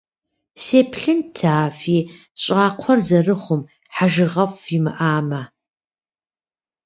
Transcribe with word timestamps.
Сеплъынт, 0.63 1.37
а 1.59 1.59
фи 1.79 1.97
щӏакхъуэр 2.41 2.99
зэрыхъум, 3.07 3.61
хьэжыгъэфӏ 3.95 4.59
фимыӏамэ. 4.63 5.41